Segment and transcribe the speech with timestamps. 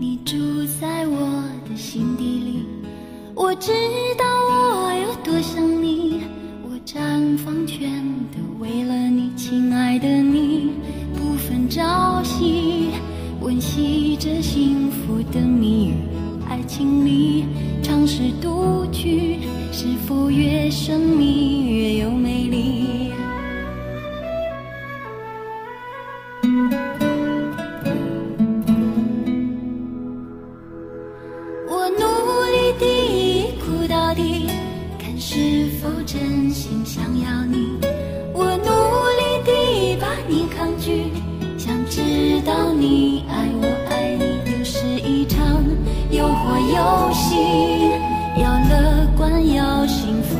[0.00, 0.36] 你住
[0.80, 2.66] 在我的心底里。
[3.34, 3.72] 我知
[4.16, 6.22] 道我有多想你。
[6.62, 7.90] 我绽放全
[8.30, 10.70] 都为了你亲爱的你。
[11.14, 12.90] 不分朝夕
[13.40, 15.94] 温习着幸福的谜语
[16.48, 17.44] 爱情里
[17.82, 19.40] 尝试独具
[19.72, 21.27] 是否越生命
[35.30, 35.34] 是
[35.82, 37.78] 否真心想要你。
[38.32, 38.70] 我努
[39.18, 41.12] 力地把你抗拒，
[41.58, 45.62] 想知道你爱我爱你，又是一场
[46.10, 47.36] 诱惑游戏。
[48.40, 50.38] 要乐观，要幸福，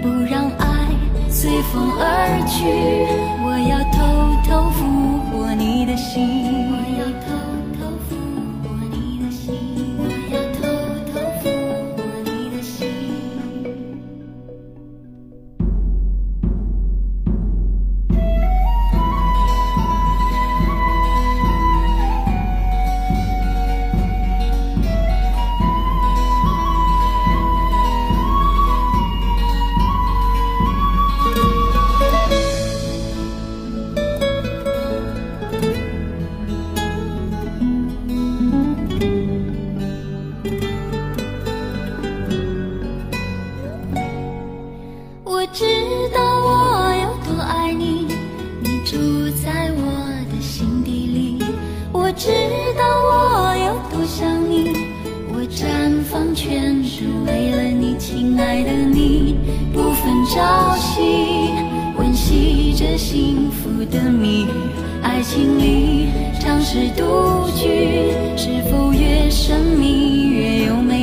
[0.00, 0.86] 不让爱
[1.28, 3.19] 随风而去。
[45.52, 45.64] 知
[46.14, 48.06] 道我有多爱你，
[48.62, 48.96] 你住
[49.42, 49.82] 在我
[50.30, 51.44] 的心底里。
[51.92, 52.28] 我知
[52.78, 54.70] 道我有多想你，
[55.34, 59.36] 我绽放全是为了你，亲爱的你，
[59.72, 61.50] 不分朝夕，
[61.98, 64.48] 温习着幸福的谜语。
[65.02, 66.06] 爱情里
[66.40, 70.99] 常是独居，是否越神秘越有魅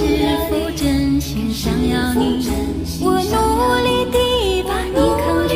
[0.00, 0.06] 是
[0.48, 2.48] 否真心想要你。
[3.02, 3.36] 我努
[3.84, 5.52] 力地把你抗拒，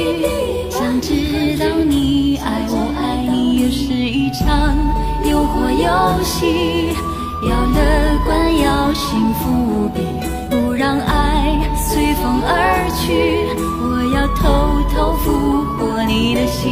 [0.69, 4.77] 想知道你爱我爱你，又是一场
[5.25, 6.95] 诱惑游戏。
[7.49, 7.79] 要乐
[8.27, 10.03] 观，要幸福无比，
[10.51, 13.49] 不让爱随风而去。
[13.81, 13.83] 我
[14.15, 14.43] 要偷
[14.95, 14.95] 偷
[15.25, 15.25] 俘
[15.79, 16.65] 获你的心。